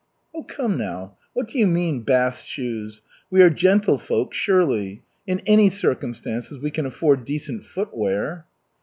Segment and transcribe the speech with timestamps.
[0.33, 3.03] "Oh, come now, what do you mean bast shoes?
[3.29, 5.03] We are gentlefolk, surely.
[5.27, 8.47] In any circumstances we can afford decent footwear."